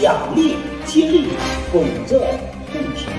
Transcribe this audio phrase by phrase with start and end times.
[0.00, 1.28] 奖励激励，
[1.72, 2.20] 滚着
[2.70, 3.10] 碰巧；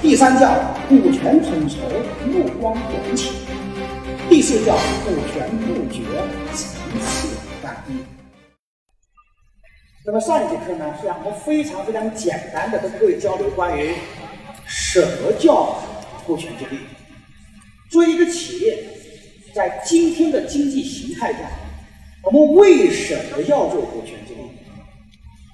[0.00, 0.54] 第三叫
[0.88, 1.78] 股权统筹，
[2.26, 3.32] 目光短浅；
[4.28, 6.04] 第四叫股权布局，
[6.52, 7.28] 层次
[7.60, 8.04] 单一。
[10.06, 13.94] 那么上一节课呢，实际上我们非常非常简单的跟各位交流关于
[14.64, 15.82] 什么叫
[16.24, 16.78] 股权激励。
[17.90, 18.90] 作为一个企业。
[19.52, 21.38] 在今天的经济形态下，
[22.24, 24.40] 我们为什么要做股权激励？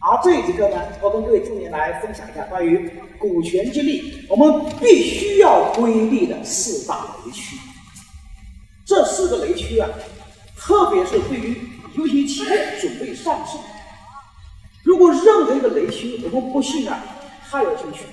[0.02, 7.56] 而这一节课呢，我跟各位重点来分享一下关于股权激励，我们必须要规避的四大雷区。
[8.86, 9.88] 这四个雷区啊，
[10.56, 11.60] 特别是对于
[11.94, 13.58] 有些企业准备上市，
[14.82, 16.98] 如果任何一个雷区我们不信啊，
[17.50, 18.04] 太有兴趣。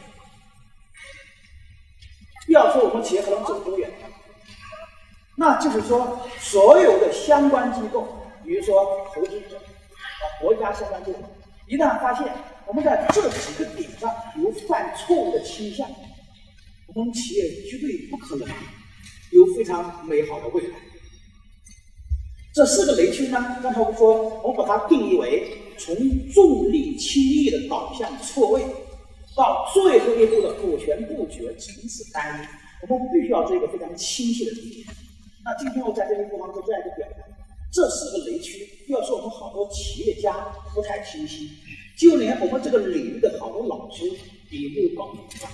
[2.45, 3.89] 不要说我们企业可能走多远。
[5.35, 8.07] 那就是说，所有的相关机构，
[8.43, 9.61] 比如说投资者啊，
[10.41, 11.21] 国家相关部门，
[11.67, 12.25] 一旦发现
[12.65, 14.09] 我们在这几个点上
[14.41, 15.89] 有犯错误的倾向，
[16.93, 18.47] 我们企业绝对不可能
[19.31, 20.75] 有非常美好的未来。
[22.53, 25.95] 这四个雷区呢，刚才我们说，我们把它定义为从
[26.31, 28.63] 重利轻义的导向错位，
[29.35, 32.47] 到最后一步的股权布局层次单一，
[32.89, 34.89] 我们必须要做一个非常清晰的理解。
[35.43, 37.06] 那今天我在这里不妨做这样一个表：
[37.71, 40.33] 这四个雷区，要说我们好多企业家
[40.73, 41.49] 不太清晰，
[41.97, 44.05] 就连我们这个领域的好多老师
[44.49, 45.49] 也没有搞明白。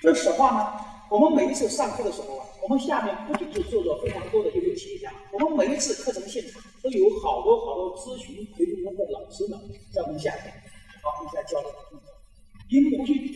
[0.00, 9.58] 说实话呢，我们每一次上课的时候啊，我们下面不仅是坐着非常多的优秀企业家，我们每一次课程现场都有好多好多咨询培训班的老师们
[9.92, 10.52] 在我们下面，
[11.02, 11.70] 好，我们在交流。
[12.68, 13.32] 因为某些点，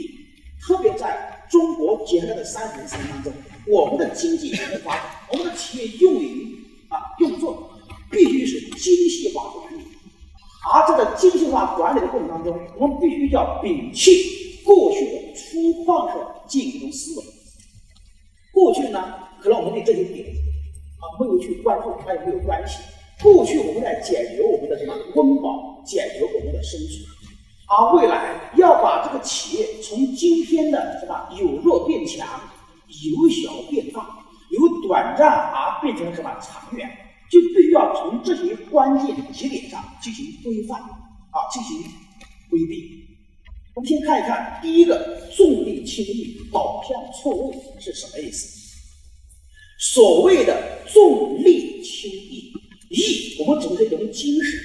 [0.60, 3.33] 特别在中国接下来的三年时间当中。
[3.69, 5.04] 我们的经济怎么发展？
[5.31, 7.69] 我们的企业运营啊运作
[8.10, 9.82] 必须是精细化管理，
[10.72, 17.25] 而这个精细化管理的过程当中，我们必须要摒弃过去的粗犷的经营思维。
[18.53, 22.78] 过去呢，可能我们对这些点啊没有去关注，它也没有关系。
[23.22, 27.04] 过去我们在解决我们的什么温饱，解决我们的生存，
[27.69, 32.27] 而未来要把这个企业从今天的什么由弱变强。
[32.91, 34.04] 由小变大，
[34.50, 36.91] 由短暂而变成什么长远，
[37.30, 41.82] 就必须要从这些关键节点上进行规范啊，进行
[42.50, 43.06] 规避。
[43.74, 48.58] 我们先看一看第一个重利轻义导向错误是什么意思？
[49.78, 52.52] 所谓的重利轻义，
[52.91, 54.60] 义我们指的是一种精神，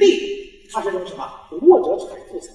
[0.00, 1.24] 利它是一种什么？
[1.62, 2.52] 握者产富才。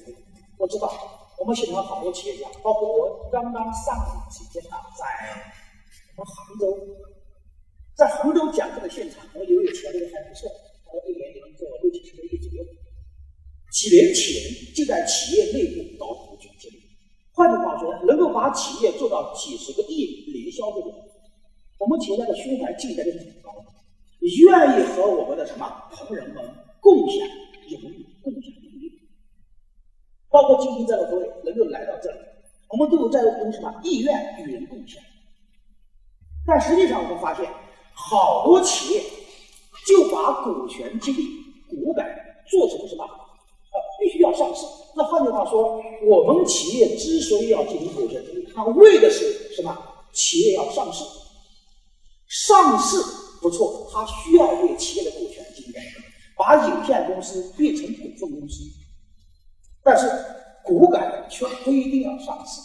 [0.58, 1.14] 我知道。
[1.40, 3.96] 我们现场好多企业家，包括我刚刚上
[4.28, 5.06] 几天啊，在
[6.16, 6.76] 我们杭州，
[7.98, 10.48] 在杭州讲课的现场，我有一个企业还不错，
[10.86, 12.48] 他一年能做六七千的业绩。
[13.74, 16.78] 几年前就在企业内部搞股权激励，
[17.34, 20.94] 换句话说，能够把企业做到几十个亿营销这种，
[21.80, 23.66] 我们企业家的胸怀境界是很高的，
[24.22, 26.44] 愿意和我们的什么同仁们
[26.80, 27.28] 共享
[27.82, 28.54] 荣誉，共享。
[30.30, 32.20] 包括今天在座各位能够来到这里，
[32.70, 35.02] 我们都有这种什么意愿与人共享。
[36.46, 37.50] 但实际上，我们发现
[38.00, 39.04] 好多企业
[39.88, 41.24] 就把股权激励、
[41.68, 43.04] 股改做成什么？
[43.04, 44.64] 呃，必须要上市。
[44.96, 49.76] 那换句话说，我们企业之所以要进行股权激励，它为的是什么？
[50.14, 51.04] 企业要上市，
[52.28, 52.98] 上市
[53.42, 56.02] 不错，它需要对企业的股权进行改革，
[56.38, 58.64] 把有限公司变成股份公司。
[59.84, 60.08] 但是
[60.64, 62.62] 股改却不一定要上市。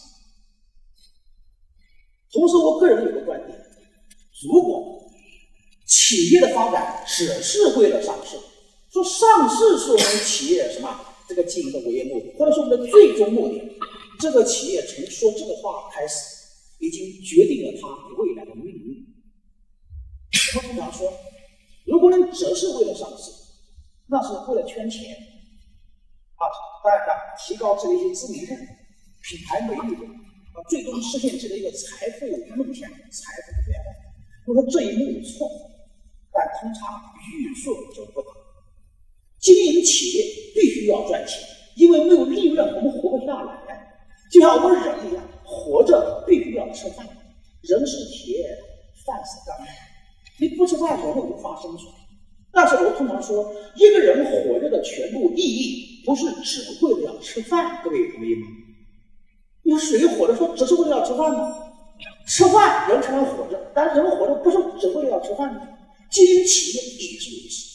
[2.33, 3.59] 同时，我个人有个观点：
[4.43, 5.02] 如果
[5.87, 8.37] 企业的发展只是为了上市，
[8.91, 13.61] 说上市是我们企业什么这个经营的唯一目的，或者说我们的最终目的，
[14.21, 16.17] 这个企业从说这个话开始，
[16.81, 19.07] 已经决定了它未来的命运。
[20.55, 21.13] 我们通常说，
[21.87, 23.31] 如果你只是为了上市，
[24.09, 25.15] 那是为了圈钱
[26.37, 26.43] 啊。
[26.85, 28.55] 大家提高自己一些知名度、
[29.23, 32.27] 品牌美誉度，啊，最终实现自己的一个财富
[32.57, 33.95] 梦想、财富的愿望。
[34.49, 35.49] 我说这一没有错，
[36.33, 37.01] 但通常
[37.31, 38.29] 语速就不大。
[39.39, 40.25] 经营企业
[40.55, 41.41] 必须要赚钱，
[41.77, 43.59] 因为没有利润我们活不下来。
[44.31, 47.07] 就像我们人一样，活着必须要吃饭，
[47.63, 48.47] 人是铁，
[49.05, 49.57] 饭是钢，
[50.41, 51.93] 你不吃饭，人无法生存。
[52.51, 56.03] 但是我通常说，一个人活着的全部意义。
[56.05, 58.47] 不是只为了吃饭，各位同意吗？
[59.63, 61.55] 有谁活着说只是为了要吃饭呢？
[62.27, 65.61] 吃饭人才能活着，但人活着不是只为了要吃饭的。
[66.13, 67.73] 经营企业也是如此。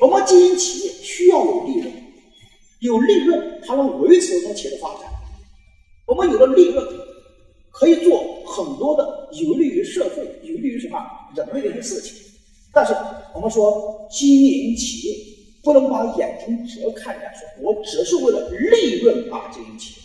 [0.00, 1.92] 我们经营企业需要有利润，
[2.78, 5.02] 有利润才能维持我们企业的发展。
[6.06, 6.86] 我们有了利润，
[7.70, 10.98] 可以做很多的有利于社会、有利于什么
[11.36, 12.16] 人类的事情。
[12.72, 12.94] 但是
[13.34, 15.16] 我们说经营企业
[15.62, 19.96] 不能把眼睛只看着说我只是为了利润而经营企业，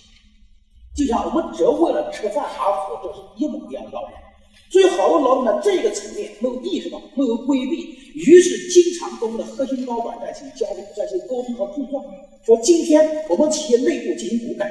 [0.96, 4.25] 就像我们只为了吃饭而活着是一模一样的道理。
[4.70, 12.04] 所以好多老板在，这个层面没有意识到，没有规避，于是经常跟我们的核心高管在一起交流、在一起沟通和碰撞，
[12.46, 14.70] 说今天我们企业内部进行股改，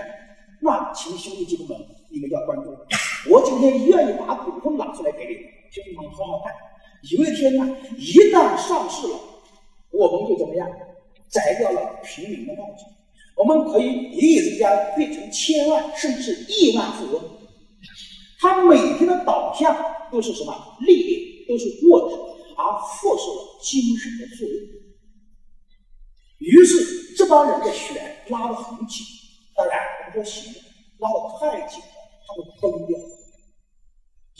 [0.60, 1.78] 那请兄弟姐妹们
[2.10, 2.76] 你们要关注，
[3.30, 6.52] 我今天愿意把股份拿出来给你们，兄弟们好好干。
[7.10, 9.18] 有一天呢，一旦上市了，
[9.90, 10.68] 我们就怎么样，
[11.30, 12.84] 摘掉了平民的帽子，
[13.36, 17.22] 我们可以一夜之间变成千万甚至亿万富翁。
[18.44, 19.74] 他每天的导向
[20.12, 20.76] 都是什么？
[20.80, 22.18] 历练，都是过程，
[22.58, 24.58] 而忽视了精神的作用。
[26.40, 29.02] 于是这帮人的弦拉得很紧，
[29.56, 30.54] 当然我们说弦
[30.98, 31.86] 拉得太紧了，
[32.28, 32.98] 他会崩掉。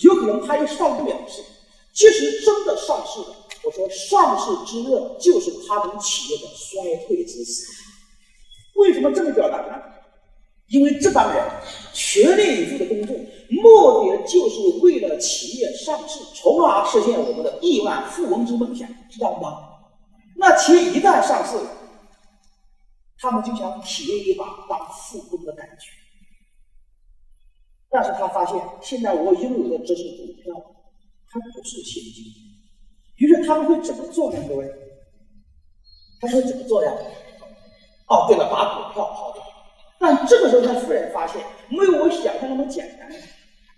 [0.02, 1.40] 有可能他也上不了市。
[1.94, 7.64] 即使真的上市了，我说上市之热就是他们企业的衰退之时。
[8.74, 9.82] 为什么这么表达呢？
[10.68, 11.42] 因为这帮人
[11.94, 13.16] 全力以赴的工作，
[13.50, 19.70] 目的就是为了企业上市，从而实现我们的亿万富翁之梦想，知道吗？
[20.37, 21.56] 那企业一旦上市，
[23.19, 25.91] 他们就想体验一把当富翁的感觉。
[27.91, 30.55] 但是他发现，现在我拥有的这是股票，
[31.31, 32.25] 它不是现金。
[33.17, 34.38] 于是他们会怎么做呢？
[34.49, 34.69] 各位，
[36.20, 36.93] 他会怎么做呀？
[38.08, 39.43] 哦，对了，把股票抛掉。
[40.00, 43.08] 但这个时候，他突然发现没有我想象那么简单。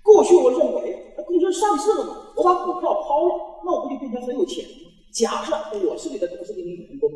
[0.07, 4.91] 过去我认为，那公司上市了嘛，我把股票抛了，那我不就变成很有钱了吗？
[5.13, 5.57] 假设
[5.89, 7.11] 我是你的公司的员工，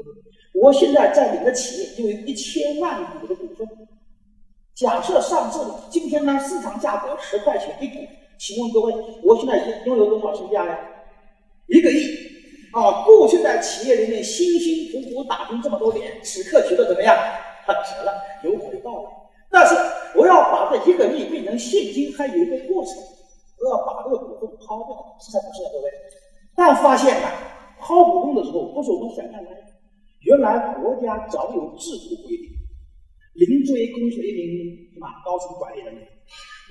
[0.54, 3.69] 我现在在你的企业就有一千万股的股份。
[4.75, 7.98] 假设上市了，今天呢市场价格十块钱一股，
[8.38, 8.92] 请问各位，
[9.22, 10.78] 我现在拥有多少身价呀？
[11.69, 12.02] 一个亿
[12.72, 13.04] 啊！
[13.04, 17.16] 过去在企业里面辛辛苦苦打拼这么多年，此刻觉得怎么样？
[17.66, 19.10] 很值了，有回报了。
[19.50, 19.75] 但是
[20.17, 22.94] 我要把这一个亿变成现金，还有一个过程，
[23.58, 25.91] 我要把这个股份抛掉，是才不是啊，各位？
[26.55, 27.32] 但发现啊，
[27.81, 29.50] 抛股份的时候不是我们想象的，
[30.23, 32.47] 原来国家早有制度规定，
[33.35, 36.08] 零追公司一名什么高层管理人员，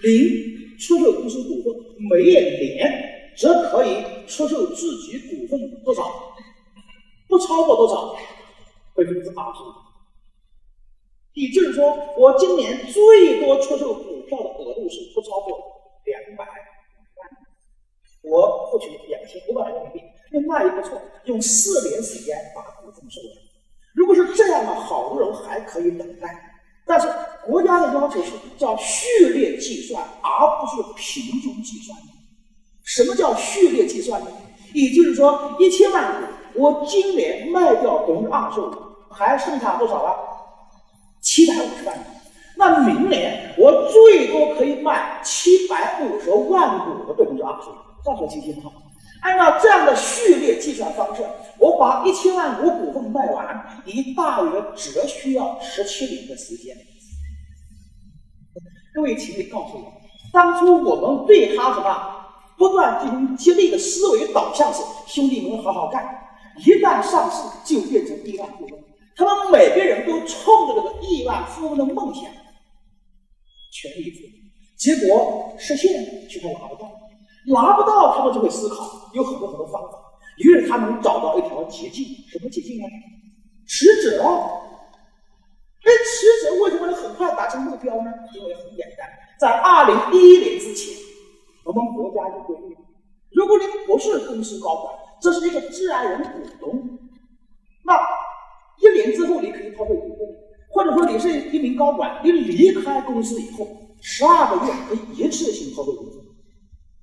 [0.04, 1.74] 零出售公司股份，
[2.10, 6.04] 每年则可以出售自己股份多少？
[7.28, 8.16] 不超过多少？
[8.96, 9.60] 百分之八十。
[11.34, 15.58] 也就是说，我今年最多出售股票的额度是不超过
[16.06, 16.56] 两百万，
[18.24, 23.31] 我获取两千五百万人民币，那那也不错，用四年时间把股份收完。
[23.94, 26.46] 如果是这样的，好多人还可以等待。
[26.86, 27.08] 但是
[27.46, 31.98] 国家的要求是叫序列计算，而不是平均计算。
[32.83, 34.28] 什么叫序列计算呢？
[34.74, 38.71] 也就是说，一千万股，我今年卖掉等于二十五，
[39.12, 40.29] 还剩下多少了？
[41.40, 42.04] 七百五十万股，
[42.58, 48.74] 那明年我最多可以卖七百五十万股的百分之二十五，这样说清楚吗？
[49.22, 51.24] 按照这样的序列计算方式，
[51.58, 56.76] 我把一千万股股份卖完，一大约只需要十七年的时间。
[58.94, 59.94] 各位，请你告诉我，
[60.34, 62.16] 当初我们对他什么
[62.58, 66.04] 不断进行激励的思维导向是：兄弟们好好干，
[66.58, 68.89] 一旦上市就变成亿万富翁。
[69.26, 72.23] 他们每个人都冲着这个亿万富翁的梦想
[73.69, 74.21] 全力以赴，
[74.78, 76.90] 结果实现却还拿不到，
[77.47, 79.99] 拿不到，他们就会思考，有很多很多方法，
[80.38, 82.88] 于是他们找到一条捷径，什么捷径呢？
[83.68, 84.21] 辞职。
[84.21, 88.11] 哎，辞职为什么能很快达成目标呢？
[88.33, 89.06] 因为很简单，
[89.38, 90.95] 在二零一一年之前，
[91.66, 92.78] 我们国家就规定，
[93.31, 96.99] 如果你不是公司高管，这是一个自然人股东，
[97.83, 97.99] 那。
[98.80, 100.28] 一年之后你可以抛售股份，
[100.71, 103.68] 或者说你是一名高管，你离开公司以后
[104.02, 106.24] 十二个月可以一次性抛售股份，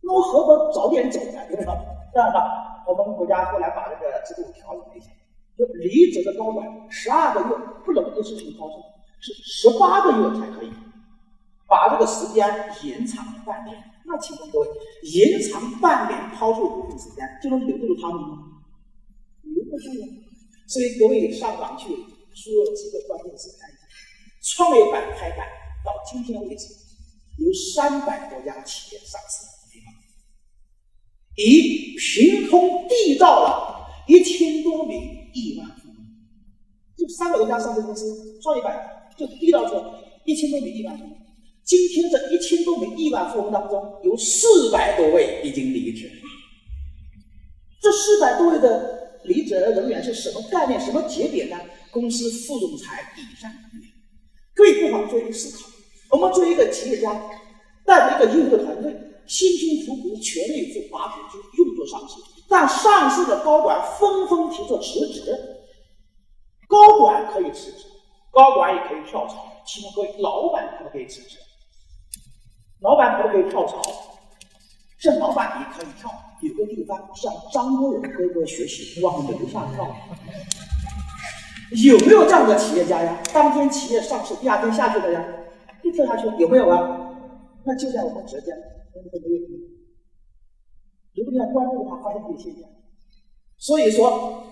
[0.02, 1.40] 那我何不早点走呢？
[1.48, 1.74] 对吧？
[2.14, 2.40] 这样的，
[2.88, 5.10] 我们国家后来把这个制度调整了一下，
[5.58, 8.76] 就离职的高管十二个月不能一次性抛售，
[9.20, 10.70] 是十八个月才可以，
[11.68, 12.46] 把这个时间
[12.84, 13.76] 延长半年。
[14.08, 14.68] 那请问各位，
[15.02, 18.38] 延长半年抛售股份时间就能留住他们吗？
[19.42, 20.25] 留不住啊！
[20.66, 21.86] 所以各位上网去
[22.34, 25.46] 输入几个关键词看一下，创业板开板
[25.84, 26.66] 到今天为止，
[27.38, 29.46] 有三百多家企业上市，
[31.36, 35.00] 已凭空缔造了一千多名
[35.34, 35.96] 亿万富翁。
[36.96, 39.74] 就三百多家上市公司创业板就缔造出
[40.24, 41.12] 一千多名亿万富翁。
[41.62, 46.10] 今天这一千多名亿万富翁当中，有四百多位已经离职。
[47.80, 48.95] 这四百多位的
[49.46, 51.56] 离职人员是什么概念、什么节点呢？
[51.92, 53.90] 公司副总裁以上人员。
[54.52, 55.70] 各位不妨做一个思考：
[56.10, 57.14] 我们作为一个企业家，
[57.84, 58.92] 带着一个优秀的团队，
[59.28, 62.16] 辛辛苦苦、全力以赴把股就用作上市，
[62.48, 65.32] 但上市的高管纷纷提出辞职。
[66.66, 67.84] 高管可以辞职，
[68.32, 71.38] 高管也可以跳槽，其中各位老板可不可以辞职？
[72.80, 73.80] 老板可不可以跳槽？
[74.98, 76.10] 这老板也可以跳。
[76.42, 79.96] 有个地方向张国荣哥哥学习，往楼下跳。
[81.84, 83.20] 有没有这样的企业家呀？
[83.32, 85.24] 当天企业上市，第二天下去的呀，
[85.82, 87.10] 就跳下去，有没有啊？
[87.64, 88.56] 那就在我们浙江，
[88.94, 89.42] 我们没有。
[91.16, 92.68] 如果你要关注的话，发现这个现象。
[93.58, 94.44] 所以说，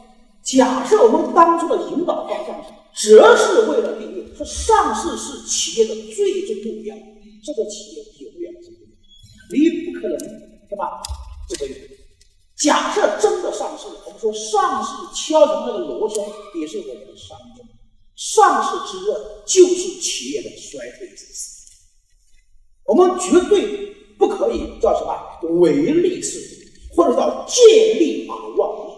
[0.43, 6.97] 假设我们当初的引导方向是，只是为了利润，说上市是企业的最终目标，
[7.45, 8.71] 这个企业永远是
[9.53, 10.19] 你不可能，
[10.69, 11.00] 对吧？
[12.64, 16.25] 假设真的上市，我们说上市敲响那个锣声，
[16.59, 17.66] 也是我们的伤钟。
[18.16, 21.61] 上市之热就是企业的衰退之时。
[22.87, 26.38] 我们绝对不可以叫什么唯利是
[26.94, 28.92] 图，或者叫见利而忘义，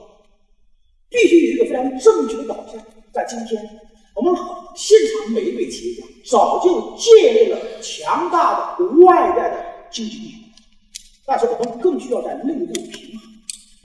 [1.09, 2.81] 必须有一个非常正确的导向。
[3.13, 3.81] 在今天，
[4.15, 4.33] 我们
[4.77, 10.41] 现场每一位企业家早就建立了强大的外在的经济力量，
[11.27, 13.26] 但是我们更需要在内部平衡。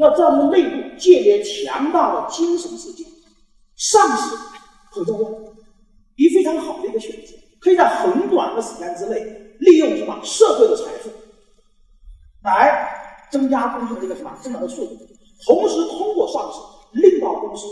[0.02, 3.06] 要在我们内部建立强大的精神世界，
[3.76, 4.36] 上市
[4.92, 5.30] 很重要，
[6.16, 11.12] 一非常好的一个选择，可以在很短的时间之内利用什么社会的财富，
[12.44, 14.98] 来增加公司的这个什么增长的速度，
[15.46, 16.60] 同时通过上市
[17.00, 17.68] 令到公司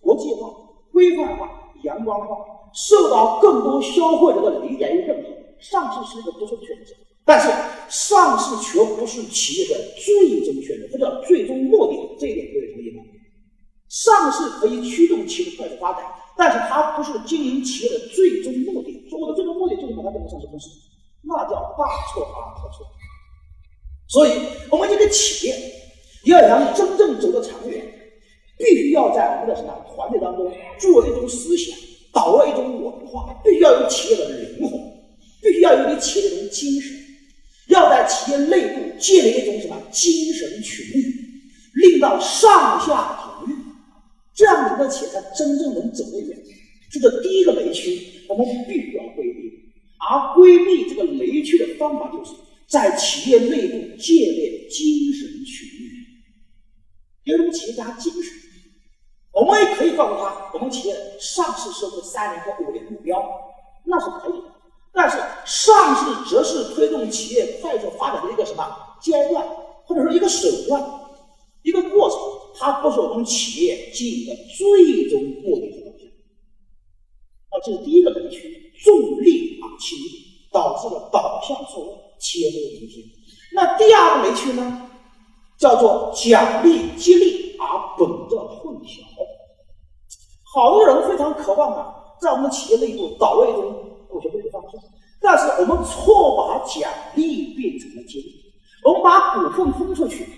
[0.00, 0.50] 国际化、
[0.92, 1.50] 规范化、
[1.82, 2.36] 阳光化，
[2.72, 6.94] 受到更多消费者的理解与认同，上市是一个不错的选择。
[7.24, 7.48] 但是
[7.88, 13.02] 上市却不是企业的最终选择，不叫最终目的，这一点各位同意吗？
[13.88, 16.02] 上市可以驱动企业快速发展，
[16.36, 19.06] 但是它不是经营企业的最终目的。
[19.10, 20.70] 说我的最终目的就是把它变成上市公司，
[21.22, 22.86] 那叫大错特错。
[24.08, 24.32] 所以，
[24.70, 25.54] 我们一个企业
[26.24, 27.84] 要想真正走得长远，
[28.58, 31.76] 必须要在我们的什么团队当中做一种思想，
[32.12, 34.80] 导入一种文化，必须要有企业的灵魂，
[35.42, 37.01] 必须要有你企业的一种精神。
[37.68, 41.14] 要在企业内部建立一种什么精神群力，
[41.74, 43.56] 令到上下同欲，
[44.34, 46.38] 这样你的企业才真正能走得远。
[46.90, 49.52] 这个第一个雷区，我们必须要规避。
[49.98, 52.32] 而规避这个雷区的方法，就是
[52.68, 55.90] 在企业内部建立精神群力，
[57.24, 58.32] 有种企业家精神。
[59.32, 63.22] 我们也可以告诉他，我们企业上市是个三年或五年目标，
[63.86, 64.51] 那是可以的。
[64.94, 68.62] 但是上市则是推动企业快速发展的一个什么
[69.00, 69.42] 阶段，
[69.86, 70.84] 或者说一个手段、
[71.62, 72.18] 一个过程，
[72.58, 76.08] 它不是我们企业经营的最终目的和导向。
[77.48, 83.02] 啊，这是第一个雷区，重利啊轻义，导致了导向错误，企业没有明天。
[83.54, 84.90] 那第二个雷区呢，
[85.58, 89.00] 叫做奖励激励而本着混淆。
[90.54, 93.88] 好多人非常渴望啊，在我们企业内部导入一种。
[94.12, 94.76] 股权激励方式，
[95.20, 98.52] 但是我们错把奖励变成了激励，
[98.84, 100.28] 我们把股份分出去，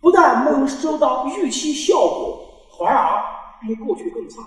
[0.00, 3.22] 不但没有收到预期效果，反而
[3.60, 4.40] 比过去更差。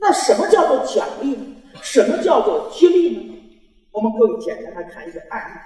[0.00, 1.46] 那什么叫做奖励呢？
[1.80, 3.22] 什么叫做激励呢？
[3.92, 5.58] 我们可以简单来看一个案例，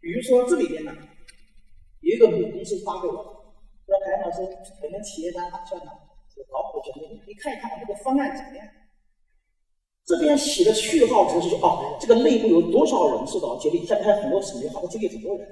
[0.00, 0.92] 比如说这里边呢，
[2.00, 3.14] 有一个母公司发给我，
[3.86, 4.40] 说：“谭老师，
[4.82, 5.90] 我们企业家打算呢
[6.50, 8.66] 搞股权激励，你看一看我这个方案怎么样？”
[10.04, 13.86] 这边写的序号指的是说哦，这个内部有多少人受到激励？
[13.86, 15.46] 下面还有很多成员，好多激励很多人。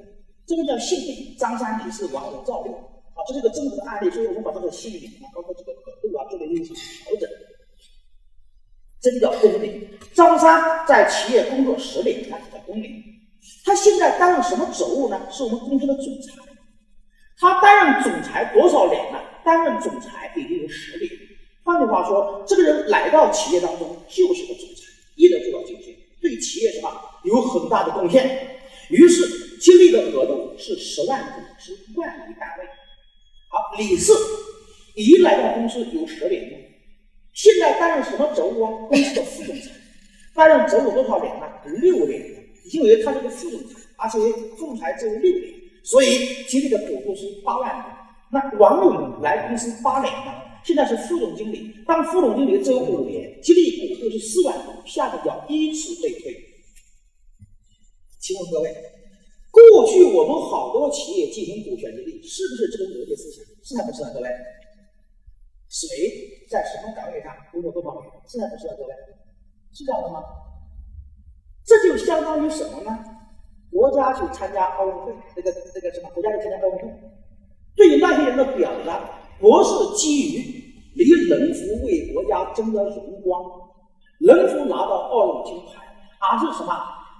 [0.47, 7.31] 这个叫姓名，张三李四王五赵六，啊，这是一个真实的案例，所以我们把这个姓名啊，包括这个额度啊，做了一些调整。
[9.01, 9.89] 这个叫工龄。
[10.15, 12.91] 张三在企业工作十年，他叫工龄。
[13.65, 15.29] 他现在担任什么职务呢？
[15.31, 16.35] 是我们公司的总裁。
[17.39, 19.23] 他担任总裁多少年了？
[19.45, 21.09] 担任总裁已经有十年。
[21.71, 24.83] 换句话说，这个人来到企业当中就是个总裁，
[25.15, 26.91] 一直做到今天，对企业什么
[27.23, 28.59] 有很大的贡献。
[28.89, 32.65] 于是激励的额度是十万股，是万亿单位。
[33.49, 34.13] 好，李四
[34.97, 36.59] 已来到公司有十年了，
[37.35, 38.73] 现在担任什么职务啊？
[38.89, 39.71] 公司的副总裁，
[40.35, 41.47] 担任职务多少年呢？
[41.81, 42.37] 六年。
[42.73, 44.19] 因为他是个副总裁，而且
[44.57, 47.85] 副总裁只有六年，所以吉利的股数是八万。
[48.31, 56.37] 那王勇来公司八年了，现在是副总经理，当副总经理只有五年，激励股数是四万股，下个叫依次被推。
[58.19, 58.75] 请问各位，
[59.51, 63.45] 过去我们好多企业进行股权激励，是不是这个逻辑思想？
[63.63, 64.11] 是还不是啊？
[64.13, 64.29] 各位，
[65.69, 65.89] 谁
[66.49, 68.11] 在什么岗位上工作多少年？
[68.29, 68.75] 是还不是啊？
[68.77, 68.95] 各位，
[69.73, 70.23] 是这样的吗？
[71.65, 73.05] 这就相当于什么呢？
[73.71, 76.11] 国家去参加奥运会，这个这个什么？
[76.11, 76.91] 国家去参加奥运会，
[77.77, 83.43] 对于那些人的表扬，不是基于离人福为国家争得荣光，
[84.19, 85.81] 人福拿到奥运金牌，
[86.21, 86.73] 而是什么？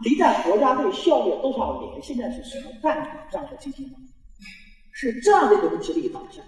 [0.05, 2.03] 你在国家队效力多少年？
[2.03, 3.09] 现在是什么干部？
[3.31, 3.95] 这样的进行吗？
[4.93, 6.45] 是这样的一种激励导向。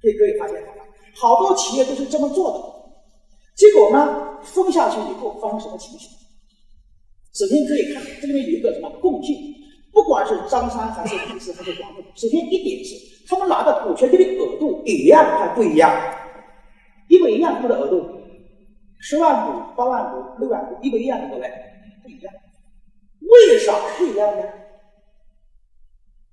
[0.00, 0.62] 所以各位发现，
[1.16, 2.58] 好多企业都是这么做的，
[3.56, 6.10] 结果呢，封下去以后发生什么情形？
[7.32, 9.36] 首先可以看，这里面有一个什么共性，
[9.92, 12.94] 不管是张三还是李四还是王五，首先一点是，
[13.28, 15.90] 他们拿的股权激励额度一样还不一样？
[17.08, 18.08] 一模一样，他的额度，
[18.98, 21.50] 十万股、八万股、六万股，一模一样的各位，
[22.02, 22.32] 不一样。
[23.20, 24.42] 为啥不一样呢？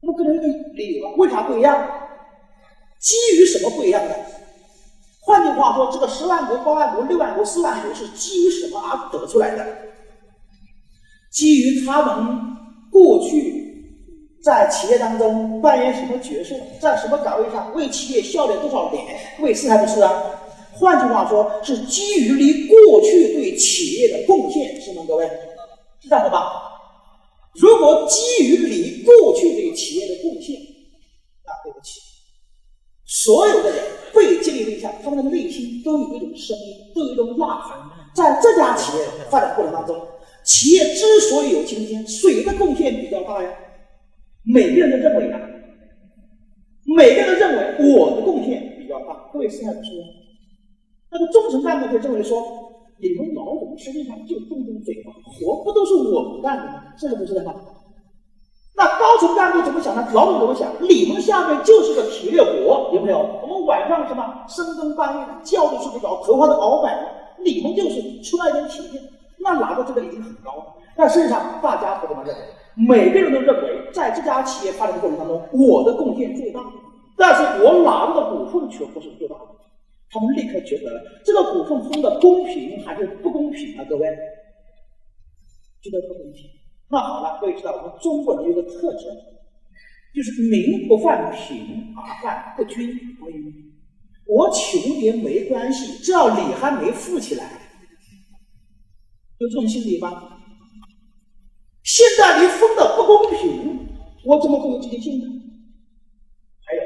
[0.02, 1.90] 我们可能一个理由，为啥不一样？
[3.00, 4.14] 基于什么不一样呢？
[5.24, 9.66] 换句话说，这个十万股、八万股、六万股、四万股是基于什么而得出来的？
[11.32, 12.58] 基于他们
[12.92, 13.71] 过去
[14.44, 19.06] 在企业当中扮演什么角色，在什么岗位上为企业效力多少年，
[19.40, 20.12] 为是还不是啊？
[20.74, 25.04] 换句话说，是基于你过去对企业的贡献，是吗？
[25.08, 25.26] 各位，
[26.00, 26.72] 是这样的吧？
[27.54, 30.56] 如果基于你过去对企业的贡献，
[31.46, 32.00] 那对不起，
[33.06, 33.84] 所有的人
[34.16, 37.78] 被激励对象，他们的内心都有一种声音，都有一种呐喊，
[38.16, 39.96] 在这家企业发展过程当中。
[40.44, 43.50] 企业之所以有今天，谁的贡献比较大呀？
[44.44, 45.40] 每个人都认为啊，
[46.98, 49.30] 每个人都认为我的贡献比较大。
[49.32, 49.92] 各位是还是不是？
[51.12, 52.42] 那个中层干部会认为说，
[52.98, 56.84] 你们老总实际上就动动嘴巴，活不都是我们干的吗？
[56.98, 57.54] 是不是的吗？
[58.74, 60.08] 那高层干部怎么想呢？
[60.14, 60.72] 老总怎么想？
[60.82, 63.20] 你们下面就是个体力活，有没有？
[63.44, 67.08] 我们晚上什么深更半夜的觉都睡不着，头发都熬白了，
[67.44, 69.00] 你们就是出来点体力。
[69.44, 72.42] 那拿的这个已经很高了，但事实上大家不这么认为，
[72.76, 76.62] 每个人都认为，在这家企业发展的过程当中，我的贡献最大，
[77.18, 79.48] 但是我拿到的股份却不是最大的。
[80.10, 83.86] 他们立刻觉得这个股份分的公平还是不公平啊？
[83.90, 84.08] 各位，
[85.82, 86.50] 觉得不公平。
[86.90, 89.04] 那好了，各位知道我们中国人有个特征，
[90.14, 92.98] 就是民不犯贫而犯不均。
[94.28, 97.46] 我穷点没关系，只要你还没富起来。
[99.40, 100.41] 有这种心理吗？
[102.12, 103.88] 现在你分的不公平，
[104.26, 105.26] 我怎么会有积极性呢？
[106.66, 106.82] 还有，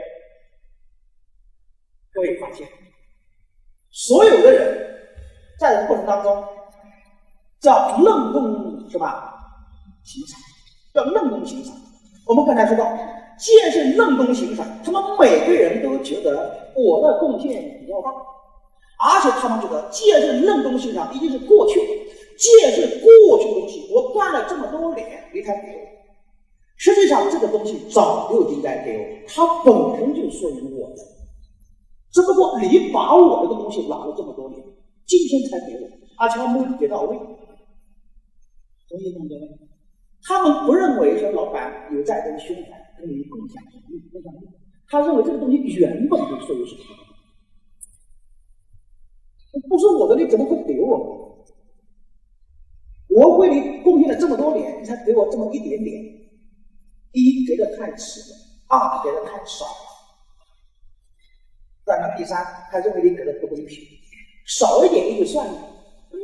[2.13, 2.67] 各位发现，
[3.89, 4.99] 所有的人
[5.59, 6.43] 在这个过程当中
[7.59, 9.33] 叫论功是吧？
[10.03, 10.39] 行赏，
[10.93, 11.75] 叫论功行赏。
[12.27, 12.95] 我们刚才说到，
[13.39, 18.11] 既然是论功行赏，他们每个人都觉得我的贡献比较大，
[18.99, 21.79] 而且他们觉得，既然是论功行赏，一定是过去。
[22.37, 25.81] 借是过去的东西，我干了这么多年，你才给我。
[26.77, 30.97] 实际上，这个东西早就应该给我，它本身就属于我的。
[32.11, 34.61] 只不过你把我这个东西拿了这么多年，
[35.05, 37.17] 今天才给我，而且还没有给到位。
[37.17, 39.59] 同意同学们？
[40.23, 44.47] 他们不认为说老板有债跟凶残，跟你共享荣誉、共享利。
[44.87, 46.81] 他认为这个东西原本就属于什么？
[49.69, 51.24] 不是我的，你怎么会给我？
[53.15, 55.95] 我为你贡献了这么多年，你才给我这么一点点，
[57.13, 58.35] 一给的太迟了，
[58.67, 59.71] 二给的太少了，
[61.85, 63.87] 再看第三，他认为你给的不公平，
[64.45, 65.53] 少一点也就算了，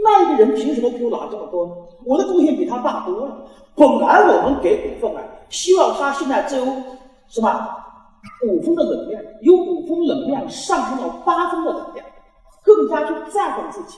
[0.04, 1.74] 那一个人凭什么给我拿这么多呢？
[2.06, 3.48] 我的贡献比他大多了。
[3.74, 6.66] 本来我们给股份啊，希望他现在只有
[7.30, 7.70] 什么
[8.50, 12.06] 五分的能量，有五分能量上升到八分的能量，
[12.66, 13.98] 更加去在乎自己。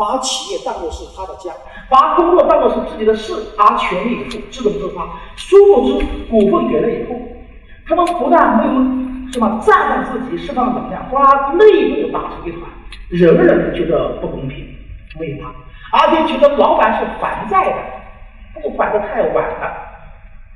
[0.00, 1.52] 把企业当作是他的家，
[1.90, 5.06] 把工作当作是自己的事，而全力以赴、自动自发。
[5.36, 7.14] 殊不知，股份给了以后，
[7.86, 8.72] 他们不但没有
[9.30, 12.62] 什么赞赏自己、释放能量，反而内部打成一团，
[13.10, 14.74] 人人觉得不公平，
[15.18, 15.52] 为他，
[15.98, 19.76] 而且觉得老板是还债的，不还的太晚了，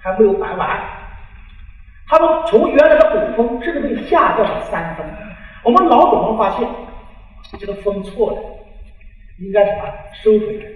[0.02, 0.80] 还没有还完。
[2.08, 5.04] 他们从原来的五分甚至被下降了三分。
[5.62, 6.66] 我们老总们发现。
[7.56, 8.38] 这个分错了，
[9.40, 9.84] 应该什么
[10.22, 10.66] 收回来？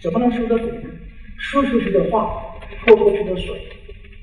[0.00, 0.90] 怎么能收得回呢？
[1.38, 3.54] 说出去的话，泼出去的水。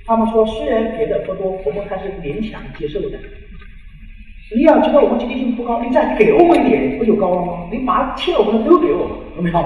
[0.05, 3.17] 他们说，虽然别的不多，我们还是勉强接受的。
[4.55, 7.69] 你要知道我们积极性不高，你再给我们一点，不就高了吗？
[7.71, 9.59] 你把欠我们的都给我们，有没有？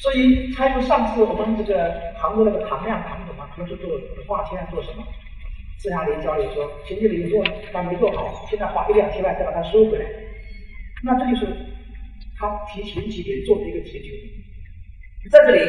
[0.00, 3.88] 所以才有上次我们这个杭州那个唐亮唐总啊，同时做
[4.26, 5.04] 画签做什么？
[5.78, 10.04] 私下里交流说，前几年做但没做好，现在花一两千万再把它收回来，
[11.04, 11.46] 那这就是
[12.38, 14.10] 他提前几年做了一个解决。
[15.30, 15.60] 在这里，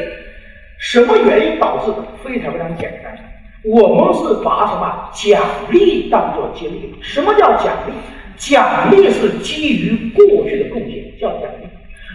[0.78, 2.06] 什么原因导致的？
[2.22, 3.16] 非常非常简单。
[3.64, 6.94] 我们是把什么奖励当做激励？
[7.00, 7.92] 什么叫奖励？
[8.36, 11.66] 奖励是基于过去的贡献，叫奖励；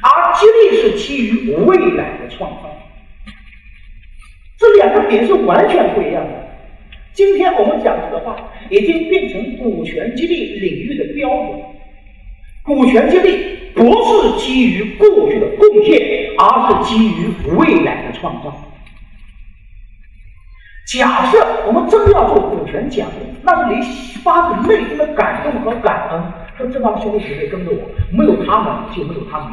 [0.04, 2.70] 而激励是基于未来的创造。
[4.60, 6.48] 这两个点是完全不一样的。
[7.14, 11.60] 今天我们讲这个话，已经变成股权激励领域的标准。
[12.64, 16.00] 股权激励不是基于过去的贡献，
[16.38, 18.54] 而是基于未来的创造。
[20.88, 23.82] 假设我们真的要做股权奖励，那是你
[24.24, 26.24] 发自内心的感动和感恩，
[26.58, 29.52] 说这帮兄弟姐妹跟着我，没有他们就没有他们，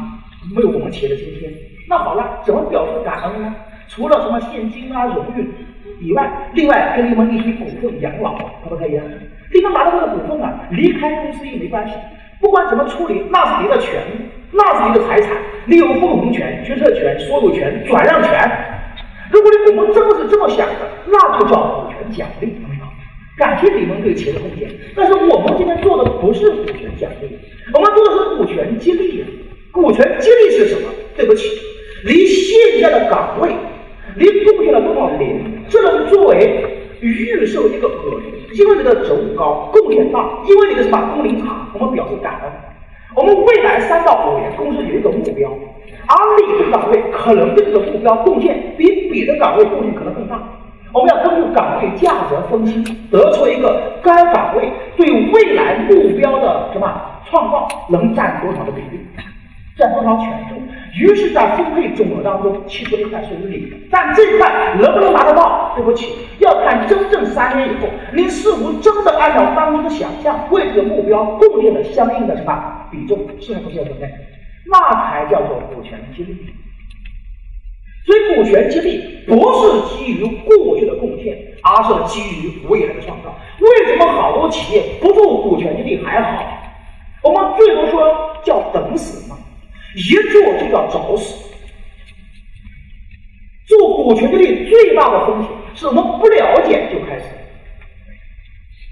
[0.55, 1.51] 没有我们企业的今天。
[1.87, 3.55] 那好了，怎么表示感恩呢？
[3.87, 5.49] 除了什么现金啊、荣誉
[6.01, 9.03] 以外，另外给你们一些股份养老，可不可以啊？
[9.51, 11.93] 你们拿到这个股份啊，离开公司也没关系，
[12.41, 18.31] 不管怎么处理，那是你的权利，那是你的财产，你有分红权、决策权、所有权、转让权。
[19.31, 22.55] 如果你我们真的是这么想的，那就叫股权奖励，
[23.37, 24.69] 感谢你们对企业的贡献。
[24.95, 27.37] 但是我们今天做的不是股权奖励，
[27.73, 29.23] 我们做的是股权激励。
[29.71, 30.89] 股权激励是什么？
[31.15, 31.47] 对不起，
[32.03, 33.49] 离现在的岗位，
[34.15, 36.65] 离贡献了多少年，这能作为
[37.01, 42.51] 预售一个合同，因为你的职务高，贡献大，因为你的什么工龄长，我们表示感恩。
[43.15, 45.49] 我们未来三到五年，公司有一个目标。
[46.07, 46.15] 而
[46.47, 50.39] 你的岗位可能对这个目标贡献比别的岗位贡献可能更大，
[50.91, 56.91] 我们要根据岗位价值分析，得出一个该岗位对未来目标的什么
[57.29, 58.99] 创造能占多少的比例，
[59.77, 60.57] 占多少权重。
[60.95, 65.73] 于是，在分配总额当中，其中一块属于你，但这块能不能拿得到？
[65.75, 73.19] 对不起，要看真正三年以后，你是否真的按照当初的想象为这个目标贡献了相应的什么比重？
[73.39, 74.09] 是不是要准备？
[74.65, 76.35] 那才叫做股权激励，
[78.05, 83.35] 所以股权激励不是基于过去的贡献，而是基于未来的创造。
[83.59, 86.43] 为什么好多企业不做股权激励还好？
[87.23, 88.01] 我们最多说
[88.43, 89.28] 叫等死，
[89.95, 91.49] 一做就叫找死。
[93.67, 97.25] 做股权激励最大的风险是我们不了解就开始。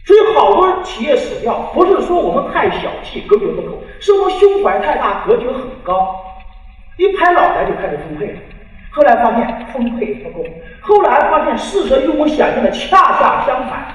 [0.05, 6.15] 所以好多企业死掉，不是说我们太小气、格局不够，是我们胸怀太大、格局很高，
[6.97, 8.39] 一拍脑袋就开始分配了。
[8.91, 10.45] 后来发现分配不够，
[10.79, 13.85] 后来发现事实与我想象的恰恰相反，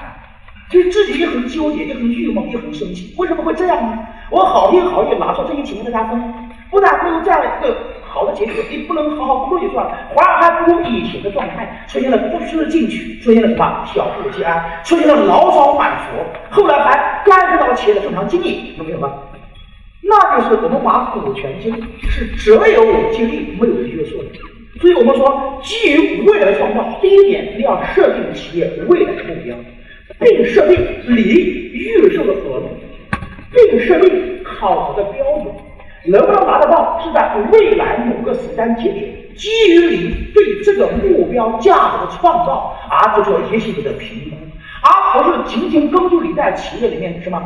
[0.69, 3.15] 所以自己也很纠结，也很郁闷，也很生气。
[3.17, 3.97] 为什么会这样呢？
[4.29, 6.21] 我好心好意拿出这些情况大家分，
[6.73, 7.77] 不但不能这样的一个。
[8.01, 19.13] 好的结果，你不能好好工作就算了，反而还不如以前的状态，出现了不思进取，出现了什么小富即安，出现了牢骚满腹，后来还干涉到了企业的正常经营，能明白吗？
[20.03, 24.25] 那就是我们把股权激励是只有我激励没有约束的，
[24.79, 29.55] 所以我们说基于未来的创造，第一点你要设定企业未来的目标，
[30.19, 32.69] 并设定你预售的合同，
[33.49, 35.47] 并设定考核的标准。
[36.05, 44.35] 能不能拿得到，是在未来某个时间节点，基于你对这个目标价值的创造而做出一系列的评估，
[44.83, 47.39] 而不是仅仅根据你在企业里面什么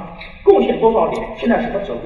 [0.44, 1.98] 贡献多少年，现在什么职务。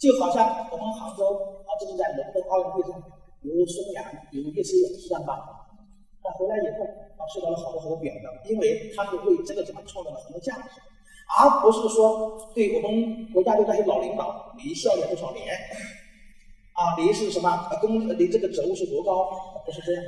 [0.00, 0.42] 就好像
[0.72, 3.00] 我们杭州啊，这是在伦敦奥运会上，
[3.42, 5.38] 比如孙杨，有叶诗颖是吧？
[6.24, 6.84] 那回来以后
[7.18, 10.80] 啊，受到了好多好多表扬，因为他们为这个什么创造了很多价值。
[11.38, 15.48] 而不是说对我们国家的那些老领导，你效力多少年
[16.74, 16.94] 啊？
[16.96, 18.06] 离是什么呃工？
[18.18, 19.30] 你这个职务是多高？
[19.64, 20.04] 不是这样，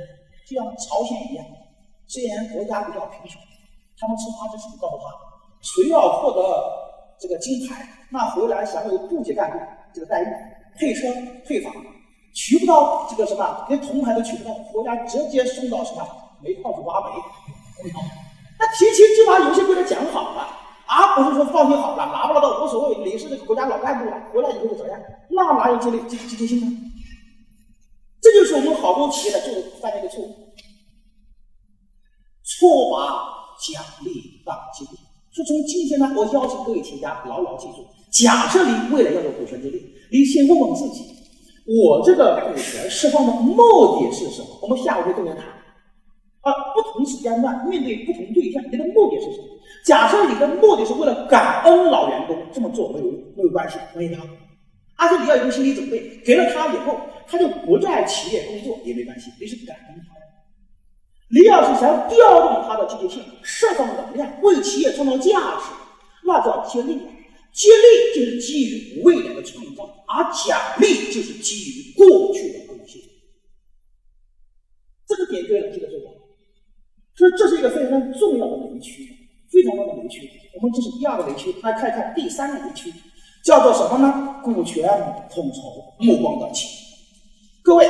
[0.47, 1.45] 就像朝鲜一样，
[2.05, 3.41] 虽然国家比较贫穷，
[3.97, 5.09] 他们吃他之前告诉他，
[5.61, 9.57] 谁要获得这个金牌，那回来享有部级干部
[9.93, 10.27] 这个待遇，
[10.77, 11.07] 配车
[11.47, 11.73] 配房，
[12.35, 16.05] 取不到这个什么，连铜牌都取不到，国家直接送到什么
[16.41, 17.15] 煤矿去挖煤。
[18.59, 20.64] 那提前就把有些规则讲好了。
[20.87, 24.99] 而不是说放心好了，拿不拿到无所谓，你是这个国家老干部了，回来以后就怎样？
[25.29, 26.77] 那哪有积累积积极性呢？
[28.21, 30.53] 这就是我们好多企业的做犯的一个错误，
[32.43, 33.23] 错把
[33.59, 34.97] 奖励当激励，
[35.31, 41.03] 说从今天呢，我邀请各位企业家牢牢记住：假设你未来要做股权激励，你先问问自己，
[41.65, 44.47] 我这个股权释放的目的是什么？
[44.61, 45.45] 我们下午会重点谈。
[46.41, 49.54] 啊，不同时间段面对不同对象，你的目的是什么？
[49.85, 54.23] 假设你的目的是为了感恩老员工，这么做没有没有关系，没有他。
[54.95, 60.15] 而且你要有个心理准备，给了他以后，他就不在企业工作也没关系，你是感恩他。
[61.29, 65.65] 你要是想调动他的积极性，释放能量，为企业创造价值，
[66.23, 66.99] 那叫激励。
[67.53, 73.01] 激励就是基于未来的创造，而奖励就是基于过去的贡献。
[75.07, 76.11] 这个点对了，记得住吧？
[77.15, 79.07] 所以这是一个非常重要的雷区，
[79.55, 80.29] 非常大的雷区。
[80.59, 82.91] 我们这是第二个雷区，来看一看第三个雷区，
[83.45, 84.41] 叫做什么呢？
[84.43, 84.85] 股权
[85.31, 86.69] 统筹，目光短浅
[87.63, 87.87] 各位，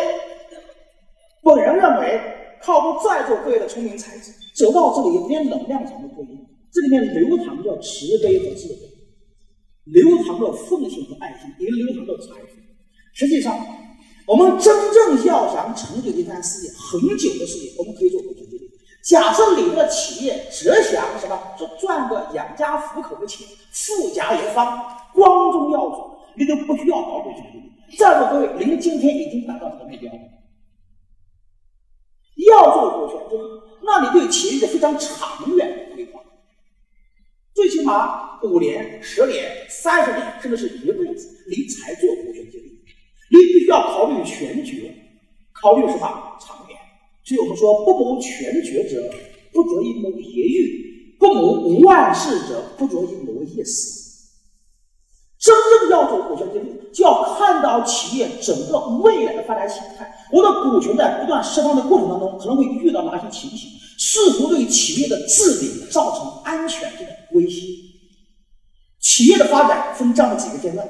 [1.42, 2.22] 本人认为，
[2.62, 6.38] 靠着在座各位的聪明才智，走到这里连能量场都不一。
[6.72, 8.80] 这里面流淌着慈悲和智慧，
[9.86, 12.48] 流淌着奉献和爱心，也流淌着财富。
[13.14, 13.58] 实际上，
[14.28, 18.22] 我们真正要想成就一番事业，很久的事业，我们可以做。
[19.06, 27.98] 假设你的企业只想什么，就赚个养家糊口的钱，富甲一方，光宗耀祖，你都不需要搞股权激励。
[27.98, 30.12] 在座各位，您今天已经达到这个目标。
[32.50, 33.44] 要做股权激励，
[33.84, 36.20] 那你对企业的非常长远的规划，
[37.54, 42.84] 最起码五年、十年、三十年，甚至是一辈子，你才做股权激励。
[43.30, 44.92] 你必须要考虑全局，
[45.54, 46.65] 考虑什么长。
[47.26, 49.12] 所以我们说，不谋全局者，
[49.52, 54.04] 不足以谋业欲；不谋万事者，不足以谋一时。
[55.40, 60.12] 真正要做股权激励，就要看到企业整个未来的发展形态。
[60.32, 63.70] 我的股权在不断释放的过程当中，可能会遇到哪些情形？
[63.98, 67.68] 是否对企业的治理造成安全性的威胁？
[69.00, 70.88] 企业的发展分这样的几个阶段。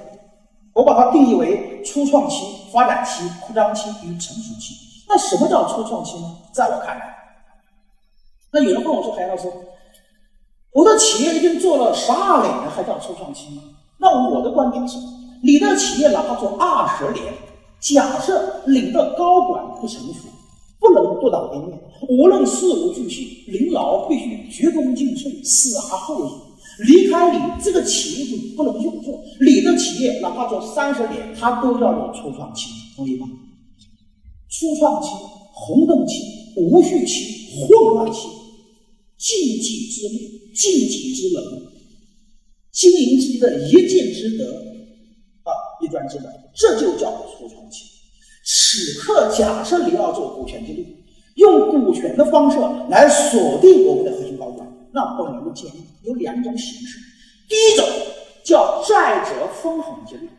[0.74, 2.36] 我把它定义为初创期、
[2.74, 4.85] 发展期、扩张期与成熟期。
[5.08, 6.36] 那什么叫初创期呢？
[6.54, 7.16] 在我看来，
[8.52, 9.52] 那有人问我说：“海老师，
[10.74, 13.62] 我的企业已经做了十二年了，还叫初创期吗？”
[14.00, 14.98] 那我的观点是：
[15.44, 17.34] 你的企业哪怕做二十年，
[17.80, 20.28] 假设你的高管不成熟，
[20.80, 26.30] 不能不倒一面，无论事无巨细，领导必须鞠躬尽瘁，死而后已。
[26.88, 33.28] 离开你这个企业就不能运作，你的企业哪怕做三十年，它都要有初创期，同意吗？
[34.50, 35.10] 初创期、
[35.54, 36.24] 红灯期、
[36.56, 38.28] 无序期、混乱期，
[39.18, 40.20] 禁忌之路、
[40.54, 41.44] 禁忌之能，
[42.72, 44.46] 经营自己的一箭之德
[45.44, 47.86] 啊，一专之能，这就叫初创期。
[48.46, 50.86] 此刻，假设你要做股权激励，
[51.36, 52.58] 用股权的方式
[52.90, 54.68] 来锁定我们的核心高管。
[54.94, 57.00] 那本人的建议有两种形式，
[57.50, 57.86] 第一种
[58.44, 60.30] 叫债者分红激励。